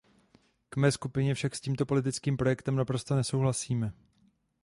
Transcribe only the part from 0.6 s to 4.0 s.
V mé skupině však s tímto politickým projektem naprosto nesouhlasíme.